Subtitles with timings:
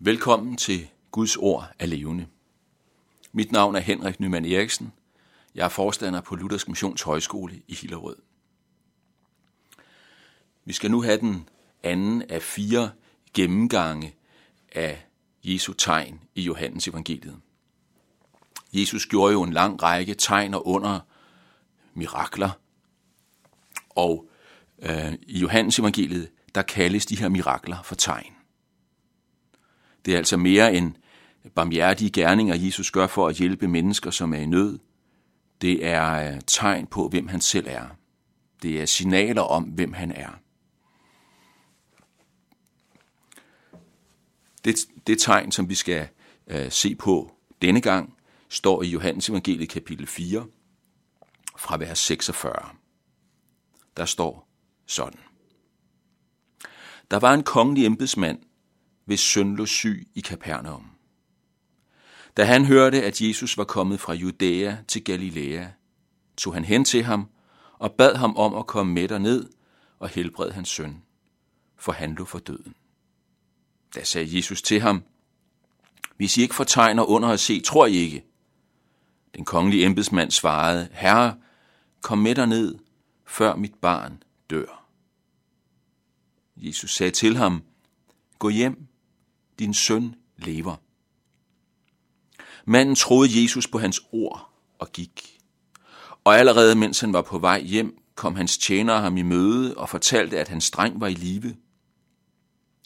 [0.00, 2.26] Velkommen til Guds ord er levende.
[3.32, 4.92] Mit navn er Henrik Nyman Eriksen.
[5.54, 8.16] Jeg er forstander på Luthersk Missions Højskole i Hillerød.
[10.64, 11.48] Vi skal nu have den
[11.82, 12.90] anden af fire
[13.34, 14.14] gennemgange
[14.72, 15.06] af
[15.44, 17.36] Jesu tegn i Johannes evangeliet.
[18.72, 21.00] Jesus gjorde jo en lang række tegn og under
[21.94, 22.50] mirakler,
[23.90, 24.28] og
[24.78, 28.37] øh, i Johannes evangeliet, der kaldes de her mirakler for tegn.
[30.08, 30.94] Det er altså mere end
[31.54, 34.78] barmhjertige gerninger, Jesus gør for at hjælpe mennesker, som er i nød.
[35.60, 37.86] Det er øh, tegn på, hvem han selv er.
[38.62, 40.28] Det er signaler om, hvem han er.
[44.64, 44.76] Det,
[45.06, 46.08] det tegn, som vi skal
[46.46, 47.32] øh, se på
[47.62, 48.14] denne gang,
[48.48, 50.46] står i Johannes evangeliet kapitel 4,
[51.56, 52.52] fra vers 46.
[53.96, 54.48] Der står
[54.86, 55.20] sådan.
[57.10, 58.38] Der var en kongelig embedsmand,
[59.08, 60.90] hvis søn lå syg i Kapernaum.
[62.36, 65.66] Da han hørte, at Jesus var kommet fra Judæa til Galilea,
[66.36, 67.28] tog han hen til ham
[67.78, 69.48] og bad ham om at komme med derned
[69.98, 71.02] og helbrede hans søn,
[71.76, 72.74] for han lå for døden.
[73.94, 75.02] Da sagde Jesus til ham,
[76.16, 78.24] Hvis I ikke fortegner under at se, tror I ikke.
[79.34, 81.36] Den kongelige embedsmand svarede, Herre,
[82.02, 82.78] kom med derned,
[83.26, 84.88] før mit barn dør.
[86.56, 87.62] Jesus sagde til ham,
[88.38, 88.87] Gå hjem,
[89.58, 90.76] din søn lever.
[92.64, 95.38] Manden troede Jesus på hans ord og gik.
[96.24, 99.88] Og allerede mens han var på vej hjem, kom hans tjenere ham i møde og
[99.88, 101.56] fortalte, at hans dreng var i live.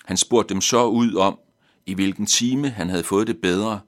[0.04, 1.38] Han spurgte dem så ud om,
[1.86, 3.80] i hvilken time han havde fået det bedre,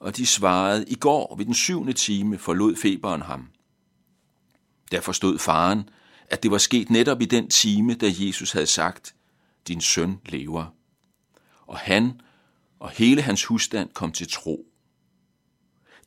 [0.00, 3.48] og de svarede, i går ved den syvende time forlod feberen ham.
[4.90, 5.88] Der forstod faren,
[6.30, 9.14] at det var sket netop i den time, da Jesus havde sagt,
[9.68, 10.75] din søn lever
[11.66, 12.20] og han
[12.78, 14.66] og hele hans husstand kom til tro.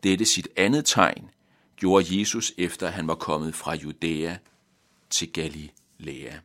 [0.04, 1.30] Dette sit andet tegn
[1.76, 4.38] gjorde Jesus efter at han var kommet fra Judæa
[5.10, 6.38] til Galilea.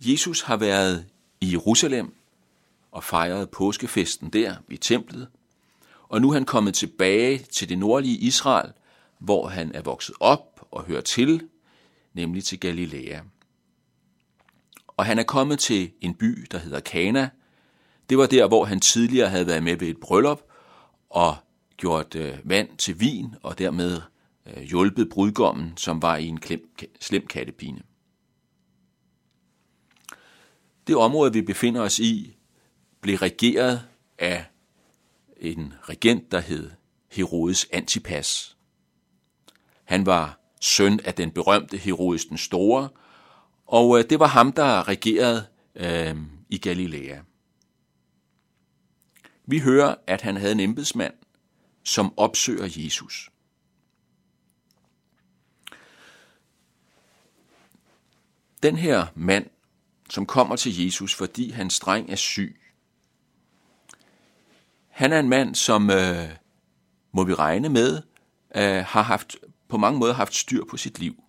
[0.00, 1.06] Jesus har været
[1.40, 2.14] i Jerusalem
[2.90, 5.28] og fejret påskefesten der i templet,
[6.08, 8.72] og nu er han kommet tilbage til det nordlige Israel,
[9.18, 11.48] hvor han er vokset op og hører til,
[12.12, 13.20] nemlig til Galilea
[14.96, 17.30] og han er kommet til en by, der hedder Kana.
[18.10, 20.42] Det var der, hvor han tidligere havde været med ved et bryllup
[21.10, 21.36] og
[21.76, 24.00] gjort øh, vand til vin og dermed
[24.46, 27.82] øh, hjulpet brudgommen, som var i en klem, slem kattepine.
[30.86, 32.36] Det område, vi befinder os i,
[33.00, 33.82] blev regeret
[34.18, 34.44] af
[35.36, 36.70] en regent, der hed
[37.10, 38.56] Herodes Antipas.
[39.84, 42.88] Han var søn af den berømte Herodes den Store,
[43.66, 46.16] og øh, det var ham, der regerede øh,
[46.48, 47.18] i Galilea.
[49.46, 51.14] Vi hører, at han havde en embedsmand,
[51.84, 53.30] som opsøger Jesus.
[58.62, 59.46] Den her mand,
[60.10, 62.60] som kommer til Jesus, fordi hans dreng er syg,
[64.88, 66.28] han er en mand, som øh,
[67.12, 68.02] må vi regne med,
[68.56, 69.36] øh, har haft
[69.68, 71.23] på mange måder haft styr på sit liv.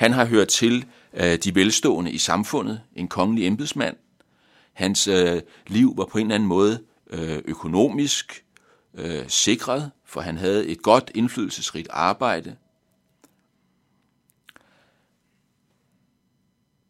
[0.00, 0.84] Han har hørt til
[1.14, 3.96] øh, de velstående i samfundet, en kongelig embedsmand.
[4.72, 8.44] Hans øh, liv var på en eller anden måde øh, økonomisk
[8.94, 12.56] øh, sikret, for han havde et godt indflydelsesrigt arbejde.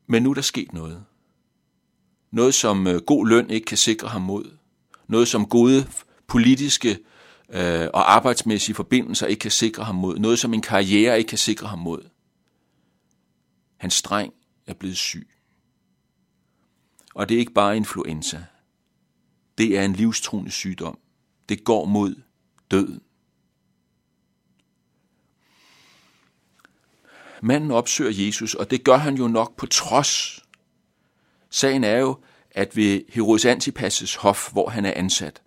[0.07, 1.05] Men nu er der sket noget.
[2.31, 4.51] Noget, som øh, god løn ikke kan sikre ham mod.
[5.09, 5.87] Noget, som gode
[6.27, 6.99] politiske
[7.49, 10.19] øh, og arbejdsmæssige forbindelser ikke kan sikre ham mod.
[10.19, 12.03] Noget, som en karriere ikke kan sikre ham mod.
[13.81, 14.35] Hans dreng
[14.67, 15.31] er blevet syg.
[17.15, 18.45] Og det er ikke bare influenza.
[19.59, 20.99] Det er en livstruende sygdom.
[21.49, 22.23] Det går mod
[22.71, 23.03] døden.
[27.43, 30.45] Manden opsøger Jesus, og det gør han jo nok på trods.
[31.51, 32.19] Sagen er jo,
[32.51, 35.43] at ved Herodes Antipas' hof, hvor han er ansat,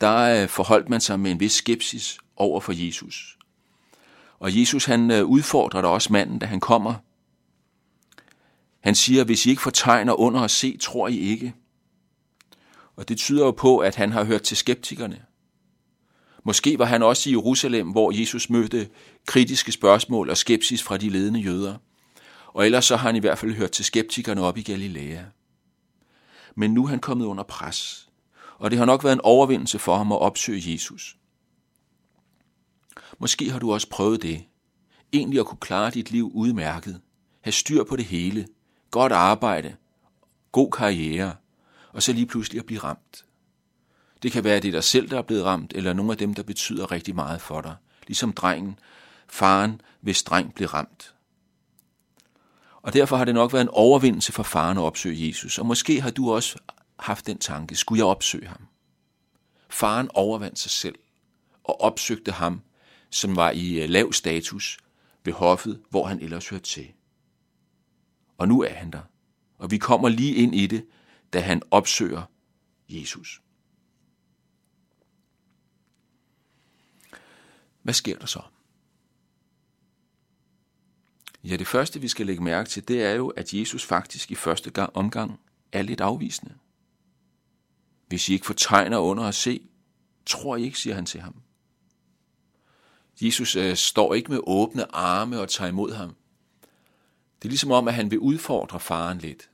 [0.00, 3.39] der øh, forholdt man sig med en vis skepsis over for Jesus.
[4.40, 6.94] Og Jesus han øh, udfordrer da også manden, da han kommer.
[8.80, 11.54] Han siger, hvis I ikke får tegner under at se, tror I ikke.
[12.96, 15.22] Og det tyder jo på, at han har hørt til skeptikerne.
[16.44, 18.88] Måske var han også i Jerusalem, hvor Jesus mødte
[19.26, 21.76] kritiske spørgsmål og skepsis fra de ledende jøder.
[22.46, 25.22] Og ellers så har han i hvert fald hørt til skeptikerne op i Galilea.
[26.54, 28.08] Men nu er han kommet under pres,
[28.58, 31.16] og det har nok været en overvindelse for ham at opsøge Jesus.
[33.20, 34.44] Måske har du også prøvet det.
[35.12, 37.00] Egentlig at kunne klare dit liv udmærket.
[37.40, 38.46] Have styr på det hele.
[38.90, 39.76] godt arbejde,
[40.52, 41.34] god karriere,
[41.92, 43.24] og så lige pludselig at blive ramt.
[44.22, 46.18] Det kan være, at det er dig selv, der er blevet ramt, eller nogle af
[46.18, 47.76] dem, der betyder rigtig meget for dig.
[48.06, 48.78] Ligesom drengen,
[49.28, 51.14] faren, hvis dreng blev ramt.
[52.82, 55.58] Og derfor har det nok været en overvindelse for faren at opsøge Jesus.
[55.58, 56.58] Og måske har du også
[56.98, 58.66] haft den tanke, skulle jeg opsøge ham?
[59.68, 60.98] Faren overvandt sig selv
[61.64, 62.62] og opsøgte ham,
[63.10, 64.78] som var i øh, lav status
[65.24, 66.92] ved hoffet, hvor han ellers hørte til.
[68.38, 69.02] Og nu er han der.
[69.58, 70.86] Og vi kommer lige ind i det,
[71.32, 72.22] da han opsøger
[72.88, 73.42] Jesus.
[77.82, 78.42] Hvad sker der så?
[81.44, 84.34] Ja, det første, vi skal lægge mærke til, det er jo, at Jesus faktisk i
[84.34, 85.40] første gang, omgang
[85.72, 86.54] er lidt afvisende.
[88.06, 89.68] Hvis I ikke får tegner under at se,
[90.26, 91.42] tror I ikke, siger han til ham.
[93.20, 96.16] Jesus øh, står ikke med åbne arme og tager imod ham.
[97.38, 99.50] Det er ligesom om, at han vil udfordre faren lidt.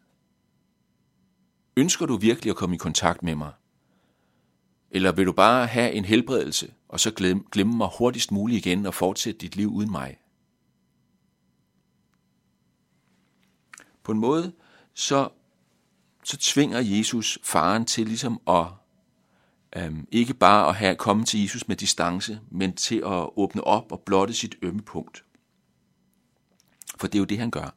[1.76, 3.52] Ønsker du virkelig at komme i kontakt med mig?
[4.90, 8.86] Eller vil du bare have en helbredelse, og så glemme, glemme mig hurtigst muligt igen
[8.86, 10.18] og fortsætte dit liv uden mig?
[14.02, 14.52] På en måde,
[14.94, 15.28] så,
[16.24, 18.66] så tvinger Jesus faren til ligesom at
[19.76, 23.92] øhm, ikke bare at have kommet til Jesus med distance, men til at åbne op
[23.92, 25.24] og blotte sit ømme punkt.
[26.98, 27.74] For det er jo det, han gør.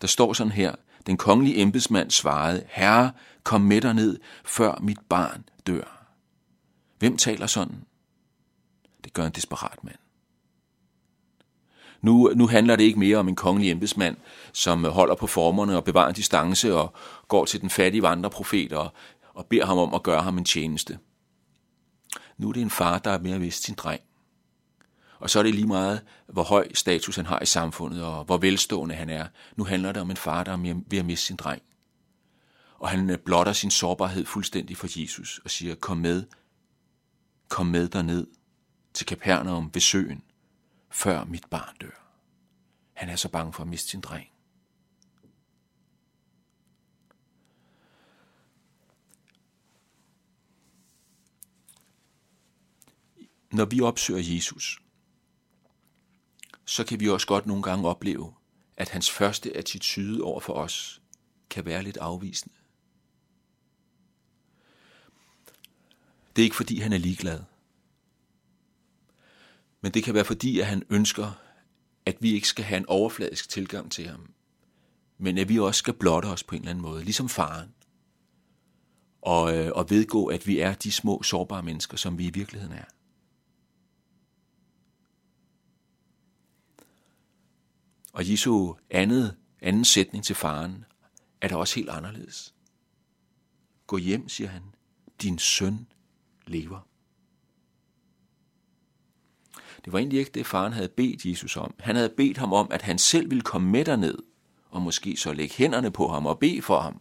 [0.00, 0.74] Der står sådan her,
[1.06, 3.12] den kongelige embedsmand svarede, Herre,
[3.42, 6.06] kom med dig ned, før mit barn dør.
[6.98, 7.84] Hvem taler sådan?
[9.04, 9.96] Det gør en desperat mand.
[12.00, 14.16] Nu, nu handler det ikke mere om en kongelig embedsmand,
[14.52, 16.94] som holder på formerne og bevarer en distance og
[17.28, 18.92] går til den fattige vandreprofet og,
[19.34, 20.98] og beder ham om at gøre ham en tjeneste.
[22.38, 24.00] Nu er det en far, der er mere vist sin dreng.
[25.18, 28.38] Og så er det lige meget, hvor høj status han har i samfundet, og hvor
[28.38, 29.26] velstående han er.
[29.56, 31.62] Nu handler det om en far, der er ved at miste sin dreng.
[32.78, 36.24] Og han øh, blotter sin sårbarhed fuldstændig for Jesus og siger, kom med,
[37.48, 38.26] kom med derned
[38.94, 40.22] til Kapernaum ved søen,
[40.90, 42.02] før mit barn dør.
[42.92, 44.31] Han er så bange for at miste sin dreng.
[53.52, 54.82] Når vi opsøger Jesus,
[56.64, 58.34] så kan vi også godt nogle gange opleve,
[58.76, 61.02] at hans første attitude over for os
[61.50, 62.54] kan være lidt afvisende.
[66.36, 67.40] Det er ikke fordi, han er ligeglad.
[69.80, 71.32] Men det kan være fordi, at han ønsker,
[72.06, 74.32] at vi ikke skal have en overfladisk tilgang til ham,
[75.18, 77.74] men at vi også skal blotte os på en eller anden måde, ligesom faren,
[79.22, 82.76] og, øh, og vedgå, at vi er de små, sårbare mennesker, som vi i virkeligheden
[82.76, 82.84] er.
[88.12, 90.84] Og Jesu andet, anden sætning til faren
[91.40, 92.54] er da også helt anderledes.
[93.86, 94.62] Gå hjem, siger han.
[95.22, 95.86] Din søn
[96.46, 96.88] lever.
[99.84, 101.74] Det var egentlig ikke det, faren havde bedt Jesus om.
[101.78, 104.18] Han havde bedt ham om, at han selv ville komme med derned,
[104.70, 107.00] og måske så lægge hænderne på ham og bede for ham.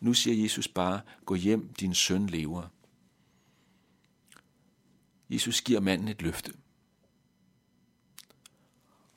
[0.00, 2.62] Nu siger Jesus bare, gå hjem, din søn lever.
[5.30, 6.52] Jesus giver manden et løfte.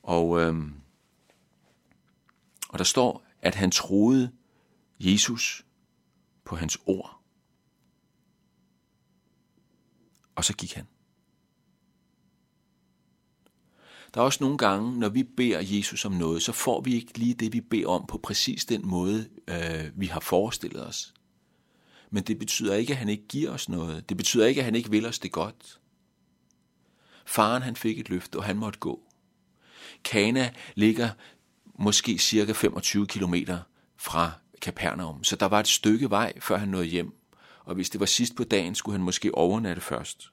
[0.04, 0.74] Og øhm,
[2.70, 4.32] og der står, at han troede
[5.00, 5.66] Jesus
[6.46, 7.22] på hans ord.
[10.36, 10.88] Og så gik han.
[14.14, 17.18] Der er også nogle gange, når vi beder Jesus om noget, så får vi ikke
[17.18, 21.14] lige det, vi beder om på præcis den måde, øh, vi har forestillet os.
[22.10, 24.10] Men det betyder ikke, at han ikke giver os noget.
[24.10, 25.80] Det betyder ikke, at han ikke vil os det godt.
[27.26, 29.04] Faren han fik et løfte, og han måtte gå.
[30.04, 31.10] Kana ligger
[31.80, 33.36] måske cirka 25 km
[33.98, 34.32] fra
[34.62, 35.24] Kapernaum.
[35.24, 37.16] Så der var et stykke vej, før han nåede hjem.
[37.60, 40.32] Og hvis det var sidst på dagen, skulle han måske overnatte først.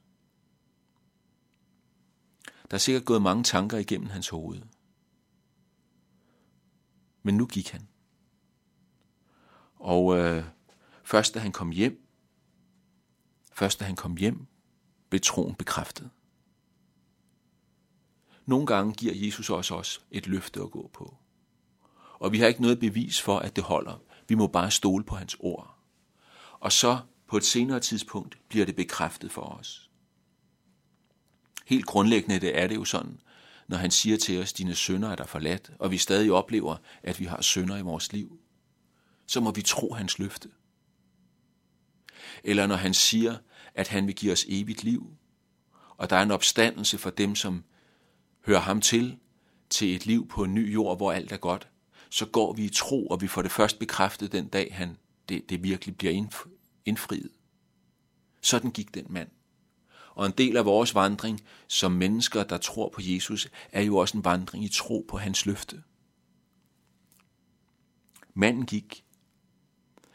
[2.71, 4.61] Der er sikkert gået mange tanker igennem hans hoved.
[7.23, 7.87] Men nu gik han.
[9.75, 10.43] Og øh,
[11.03, 12.07] først da han kom hjem,
[13.53, 14.47] først da han kom hjem,
[15.09, 16.09] blev troen bekræftet.
[18.45, 21.17] Nogle gange giver Jesus også os et løfte at gå på
[22.19, 24.01] og vi har ikke noget bevis for, at det holder.
[24.27, 25.77] Vi må bare stole på hans ord.
[26.59, 29.89] Og så på et senere tidspunkt bliver det bekræftet for os.
[31.65, 33.19] Helt grundlæggende det er det jo sådan,
[33.67, 37.19] når han siger til os, dine sønner er der forladt, og vi stadig oplever, at
[37.19, 38.39] vi har sønder i vores liv,
[39.25, 40.49] så må vi tro hans løfte.
[42.43, 43.37] Eller når han siger,
[43.75, 45.17] at han vil give os evigt liv,
[45.97, 47.63] og der er en opstandelse for dem, som
[48.45, 49.17] hører ham til,
[49.69, 51.69] til et liv på en ny jord, hvor alt er godt,
[52.09, 54.97] så går vi i tro, og vi får det først bekræftet den dag, han,
[55.29, 56.27] det, det virkelig bliver
[56.85, 57.31] indfriet.
[58.41, 59.29] Sådan gik den mand.
[60.15, 64.17] Og en del af vores vandring som mennesker, der tror på Jesus, er jo også
[64.17, 65.83] en vandring i tro på hans løfte.
[68.33, 69.05] Manden gik,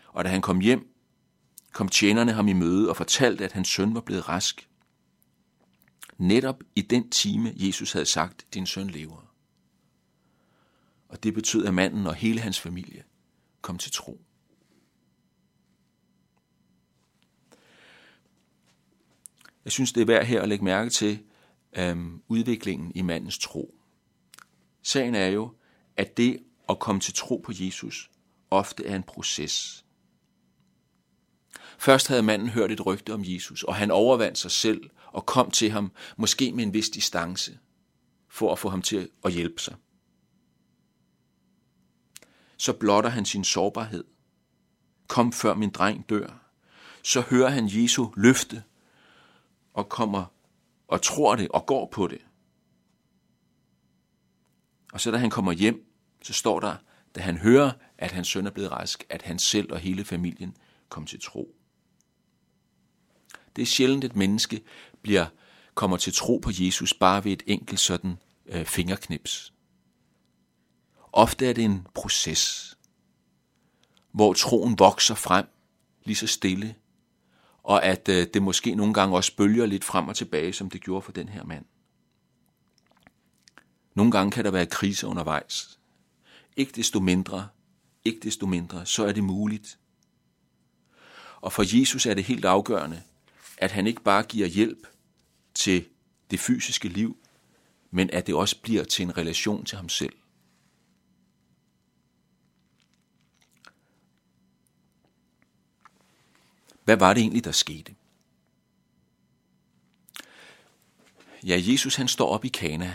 [0.09, 0.95] og da han kom hjem,
[1.73, 4.69] kom tjenerne ham i møde og fortalte, at hans søn var blevet rask.
[6.19, 9.32] Netop i den time, Jesus havde sagt, din søn lever.
[11.13, 13.05] Og det betød, at manden og hele hans familie
[13.61, 14.21] kom til tro.
[19.65, 21.19] Jeg synes, det er værd her at lægge mærke til
[21.77, 23.75] øhm, udviklingen i mandens tro.
[24.83, 25.55] Sagen er jo,
[25.97, 26.39] at det
[26.69, 28.11] at komme til tro på Jesus
[28.51, 29.85] ofte er en proces.
[31.79, 35.51] Først havde manden hørt et rygte om Jesus, og han overvandt sig selv og kom
[35.51, 37.59] til ham, måske med en vis distance,
[38.29, 39.75] for at få ham til at hjælpe sig.
[42.63, 44.05] Så blotter han sin sårbarhed.
[45.09, 46.51] Kom før min dreng dør.
[47.03, 48.63] Så hører han Jesu løfte
[49.75, 50.25] og kommer
[50.89, 52.21] og tror det og går på det.
[54.93, 55.87] Og så da han kommer hjem,
[56.23, 56.77] så står der,
[57.15, 60.57] da han hører, at hans søn er blevet rask, at han selv og hele familien
[60.89, 61.55] kom til tro.
[63.57, 64.63] Det er sjældent, et menneske
[65.03, 65.27] bliver,
[65.75, 69.53] kommer til tro på Jesus bare ved et enkelt sådan øh, fingerknips.
[71.13, 72.77] Ofte er det en proces,
[74.13, 75.47] hvor troen vokser frem
[76.05, 76.75] lige så stille,
[77.63, 80.81] og at øh, det måske nogle gange også bølger lidt frem og tilbage, som det
[80.81, 81.65] gjorde for den her mand.
[83.95, 85.79] Nogle gange kan der være kriser undervejs.
[86.57, 87.49] Ikke desto mindre,
[88.05, 89.79] ikke desto mindre, så er det muligt.
[91.41, 93.03] Og for Jesus er det helt afgørende,
[93.59, 94.87] at han ikke bare giver hjælp
[95.55, 95.85] til
[96.31, 97.17] det fysiske liv,
[97.91, 100.13] men at det også bliver til en relation til ham selv.
[106.85, 107.95] Hvad var det egentlig, der skete?
[111.45, 112.95] Ja, Jesus han står op i Kana,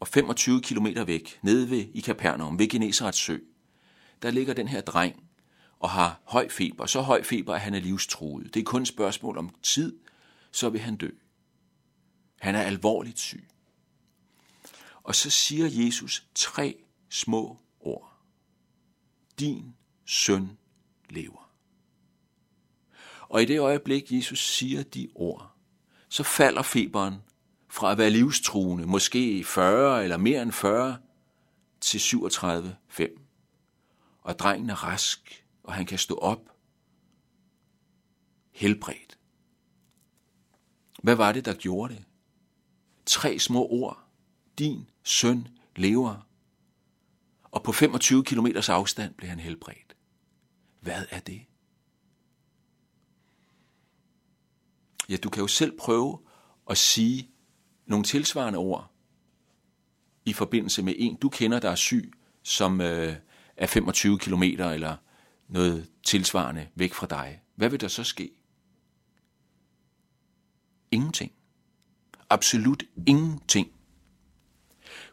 [0.00, 3.38] og 25 km væk, nede ved i Kapernaum, ved Genesarets sø,
[4.22, 5.22] der ligger den her dreng
[5.78, 6.86] og har høj feber.
[6.86, 8.54] Så høj feber, at han er livstruet.
[8.54, 9.98] Det er kun et spørgsmål om tid,
[10.52, 11.10] så vil han dø.
[12.40, 13.48] Han er alvorligt syg.
[15.02, 16.76] Og så siger Jesus tre
[17.08, 18.12] små ord.
[19.38, 20.58] Din søn
[21.10, 21.47] lever.
[23.28, 25.52] Og i det øjeblik, Jesus siger de ord,
[26.08, 27.14] så falder feberen
[27.68, 30.96] fra at være livstruende, måske 40 eller mere end 40,
[31.80, 33.18] til 37,5.
[34.20, 36.40] Og drengen er rask, og han kan stå op
[38.50, 39.18] helbredt.
[41.02, 42.04] Hvad var det, der gjorde det?
[43.06, 44.04] Tre små ord.
[44.58, 46.26] Din søn lever.
[47.44, 49.96] Og på 25 km afstand blev han helbredt.
[50.80, 51.44] Hvad er det?
[55.08, 56.18] Ja, du kan jo selv prøve
[56.70, 57.30] at sige
[57.86, 58.92] nogle tilsvarende ord
[60.24, 62.12] i forbindelse med en, du kender, der er syg,
[62.42, 63.16] som øh,
[63.56, 64.96] er 25 km eller
[65.48, 67.40] noget tilsvarende væk fra dig.
[67.56, 68.30] Hvad vil der så ske?
[70.90, 71.32] Ingenting.
[72.30, 73.68] Absolut ingenting.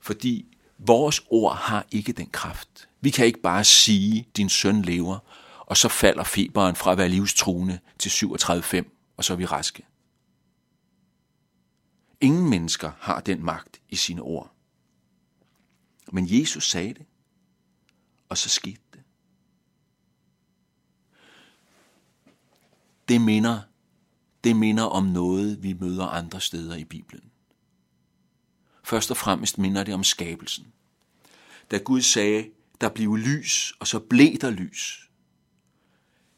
[0.01, 2.89] Fordi vores ord har ikke den kraft.
[3.01, 5.19] Vi kan ikke bare sige, din søn lever,
[5.59, 9.86] og så falder feberen fra at være livstruende til 37,5, og så er vi raske.
[12.22, 14.51] Ingen mennesker har den magt i sine ord.
[16.12, 17.05] Men Jesus sagde det,
[18.29, 19.03] og så skete det.
[23.10, 23.62] Det minder,
[24.43, 27.31] det minder om noget, vi møder andre steder i Bibelen.
[28.84, 30.74] Først og fremmest minder det om skabelsen.
[31.72, 32.50] Da Gud sagde,
[32.81, 35.10] der blev lys, og så blev der lys.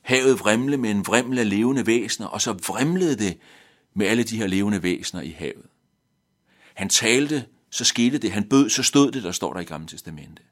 [0.07, 3.39] Havet vrimlede med en vrimle af levende væsener, og så vrimlede det
[3.93, 5.65] med alle de her levende væsener i havet.
[6.73, 8.31] Han talte, så skete det.
[8.31, 10.43] Han bød, så stod det, der står der i Gamle Testamente.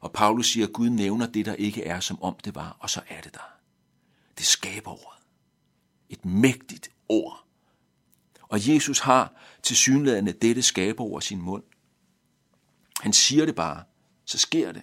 [0.00, 2.90] Og Paulus siger, at Gud nævner det, der ikke er, som om det var, og
[2.90, 3.52] så er det der.
[4.38, 5.22] Det skaber ordet.
[6.08, 7.44] Et mægtigt ord.
[8.42, 11.62] Og Jesus har til synlædende dette skaber over sin mund.
[13.00, 13.84] Han siger det bare,
[14.24, 14.82] så sker det.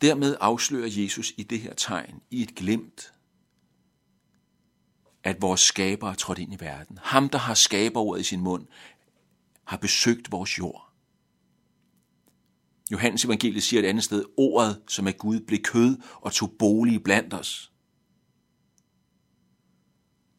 [0.00, 3.12] Dermed afslører Jesus i det her tegn, i et glemt,
[5.22, 6.98] at vores skaber er trådt ind i verden.
[7.02, 8.66] Ham, der har skaberordet i sin mund,
[9.64, 10.92] har besøgt vores jord.
[12.90, 17.02] Johannes evangeliet siger et andet sted, ordet, som er Gud, blev kød og tog bolig
[17.02, 17.72] blandt os.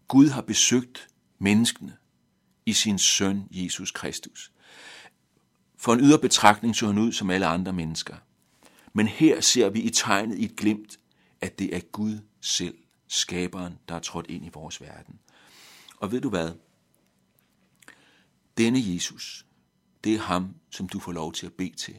[0.07, 1.07] Gud har besøgt
[1.39, 1.97] menneskene
[2.65, 4.51] i sin søn Jesus Kristus.
[5.77, 8.15] For en ydre betragtning så han ud som alle andre mennesker.
[8.93, 10.99] Men her ser vi i tegnet i et glimt,
[11.41, 15.19] at det er Gud selv, skaberen, der er trådt ind i vores verden.
[15.97, 16.51] Og ved du hvad?
[18.57, 19.45] Denne Jesus,
[20.03, 21.95] det er ham, som du får lov til at bede til.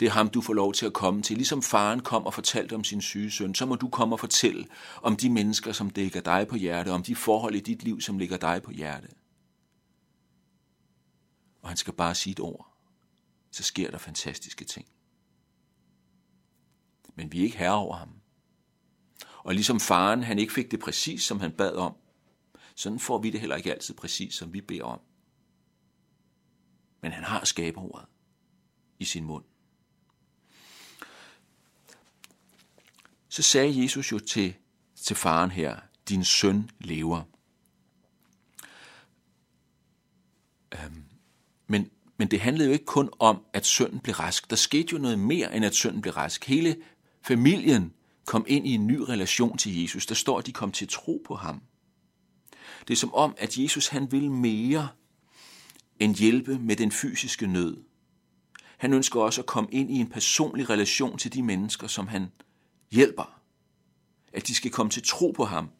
[0.00, 1.36] Det er ham, du får lov til at komme til.
[1.36, 4.66] Ligesom faren kom og fortalte om sin syge søn, så må du komme og fortælle
[5.02, 8.18] om de mennesker, som dækker dig på hjerte, om de forhold i dit liv, som
[8.18, 9.08] ligger dig på hjerte.
[11.62, 12.76] Og han skal bare sige et ord,
[13.50, 14.86] så sker der fantastiske ting.
[17.14, 18.08] Men vi er ikke herre over ham.
[19.38, 21.96] Og ligesom faren, han ikke fik det præcis, som han bad om,
[22.74, 25.00] sådan får vi det heller ikke altid præcis, som vi beder om.
[27.00, 28.06] Men han har skaberordet
[28.98, 29.44] i sin mund.
[33.28, 34.54] Så sagde Jesus jo til,
[34.94, 37.22] til faren her, din søn lever.
[40.72, 41.04] Øhm,
[41.66, 44.50] men, men det handlede jo ikke kun om, at sønnen blev rask.
[44.50, 46.44] Der skete jo noget mere, end at sønnen blev rask.
[46.44, 46.76] Hele
[47.22, 47.92] familien
[48.24, 50.06] kom ind i en ny relation til Jesus.
[50.06, 51.62] Der står, at de kom til tro på ham.
[52.88, 54.88] Det er som om, at Jesus han vil mere
[55.98, 57.76] end hjælpe med den fysiske nød.
[58.78, 62.26] Han ønsker også at komme ind i en personlig relation til de mennesker, som han
[62.90, 63.40] hjælper.
[64.32, 65.70] At de skal komme til tro på ham.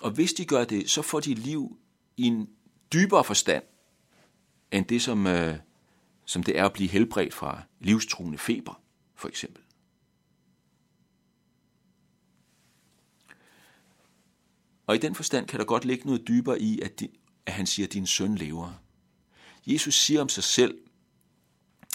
[0.00, 1.78] Og hvis de gør det, så får de liv
[2.16, 2.48] i en
[2.92, 3.64] dybere forstand,
[4.72, 5.56] end det, som, øh,
[6.24, 8.80] som det er at blive helbredt fra livstruende feber,
[9.14, 9.62] for eksempel.
[14.88, 17.08] Og i den forstand kan der godt ligge noget dybere i, at, de,
[17.46, 18.72] at han siger, at din søn lever.
[19.66, 20.78] Jesus siger om sig selv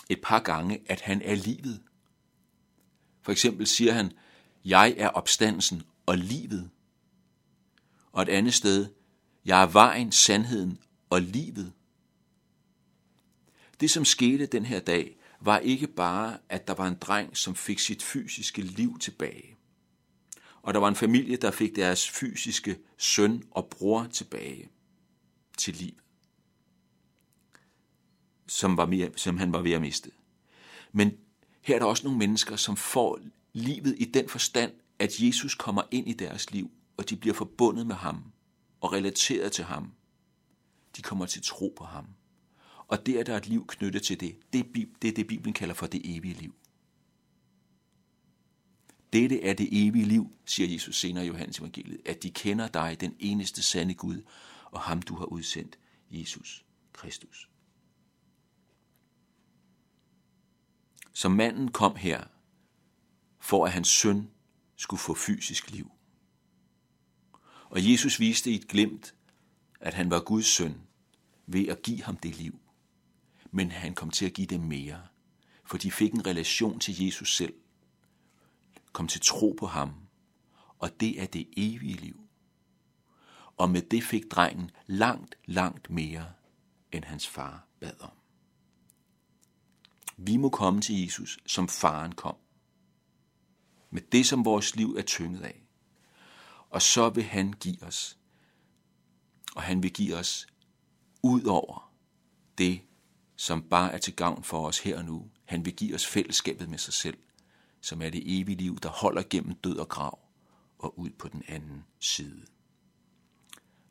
[0.09, 1.81] et par gange, at han er livet.
[3.21, 4.11] For eksempel siger han,
[4.65, 6.69] jeg er opstandelsen og livet.
[8.11, 8.87] Og et andet sted,
[9.45, 11.73] jeg er vejen, sandheden og livet.
[13.79, 17.55] Det, som skete den her dag, var ikke bare, at der var en dreng, som
[17.55, 19.57] fik sit fysiske liv tilbage.
[20.63, 24.69] Og der var en familie, der fik deres fysiske søn og bror tilbage
[25.57, 25.93] til liv,
[28.47, 30.11] som, var mere, som han var ved at miste.
[30.91, 31.11] Men
[31.61, 33.19] her er der også nogle mennesker, som får
[33.53, 37.87] livet i den forstand, at Jesus kommer ind i deres liv, og de bliver forbundet
[37.87, 38.23] med ham
[38.81, 39.91] og relateret til ham.
[40.97, 42.05] De kommer til tro på ham.
[42.87, 44.37] Og det er der et liv knyttet til det.
[44.53, 46.55] Det er det, det Bibelen kalder for det evige liv.
[49.13, 52.97] Dette er det evige liv, siger Jesus senere i Johannes evangeliet, at de kender dig,
[53.01, 54.21] den eneste sande Gud,
[54.65, 55.79] og ham du har udsendt,
[56.11, 57.49] Jesus Kristus.
[61.13, 62.23] Så manden kom her,
[63.39, 64.29] for at hans søn
[64.75, 65.91] skulle få fysisk liv.
[67.69, 69.15] Og Jesus viste i et glimt,
[69.79, 70.81] at han var Guds søn,
[71.47, 72.59] ved at give ham det liv.
[73.51, 75.01] Men han kom til at give dem mere,
[75.65, 77.53] for de fik en relation til Jesus selv,
[78.93, 79.93] kom til tro på ham,
[80.79, 82.19] og det er det evige liv.
[83.57, 86.33] Og med det fik drengen langt, langt mere,
[86.91, 88.11] end hans far bad om.
[90.17, 92.35] Vi må komme til Jesus, som faren kom.
[93.89, 95.63] Med det, som vores liv er tynget af.
[96.69, 98.17] Og så vil han give os.
[99.55, 100.47] Og han vil give os
[101.23, 101.93] ud over
[102.57, 102.81] det,
[103.35, 105.29] som bare er til gavn for os her og nu.
[105.45, 107.17] Han vil give os fællesskabet med sig selv,
[107.83, 110.19] som er det evige liv, der holder gennem død og grav
[110.79, 112.45] og ud på den anden side.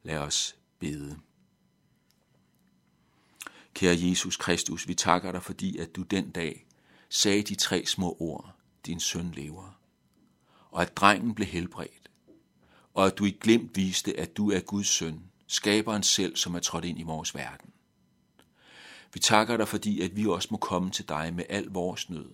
[0.03, 1.19] Lad os bede.
[3.75, 6.67] Kære Jesus Kristus, vi takker dig, fordi at du den dag
[7.09, 8.55] sagde de tre små ord,
[8.87, 9.81] din søn lever,
[10.71, 12.11] og at drengen blev helbredt,
[12.95, 16.61] og at du i glemt viste, at du er Guds søn, skaberen selv, som er
[16.61, 17.71] trådt ind i vores verden.
[19.15, 22.31] Vi takker dig, fordi at vi også må komme til dig med al vores nød,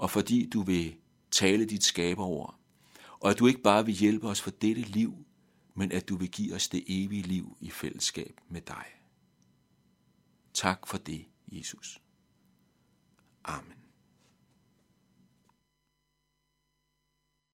[0.00, 0.96] og fordi du vil
[1.30, 2.54] tale dit skaberord,
[3.20, 5.26] og at du ikke bare vil hjælpe os for dette liv,
[5.74, 8.84] men at du vil give os det evige liv i fællesskab med dig.
[10.54, 12.00] Tak for det, Jesus.
[13.44, 13.79] Amen.